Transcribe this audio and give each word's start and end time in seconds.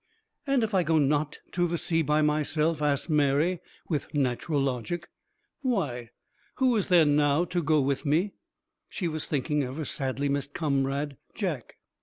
"And 0.47 0.63
if 0.63 0.73
I 0.73 0.81
go 0.81 0.97
not 0.97 1.37
to 1.51 1.67
the 1.67 1.77
sea 1.77 2.01
by 2.01 2.23
myself," 2.23 2.81
asked 2.81 3.07
Mary, 3.07 3.59
with 3.87 4.11
natural 4.15 4.59
logic, 4.59 5.07
"why, 5.61 6.09
who 6.55 6.75
is 6.75 6.87
there 6.87 7.05
now 7.05 7.45
to 7.45 7.61
go 7.61 7.79
with 7.81 8.03
me?" 8.03 8.33
She 8.89 9.07
was 9.07 9.27
thinking 9.27 9.61
of 9.61 9.77
her 9.77 9.85
sadly 9.85 10.27
missed 10.27 10.55
comrade, 10.55 11.17
Jack. 11.35 11.75